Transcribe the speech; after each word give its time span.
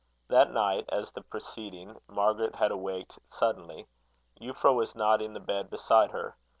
That 0.29 0.49
night, 0.51 0.85
as 0.91 1.11
the 1.11 1.21
preceding, 1.21 1.95
Margaret 2.07 2.55
had 2.55 2.71
awaked 2.71 3.19
suddenly. 3.29 3.85
Euphra 4.41 4.73
was 4.75 4.95
not 4.95 5.21
in 5.21 5.33
the 5.33 5.39
bed 5.39 5.69
beside 5.69 6.09
her. 6.09 6.35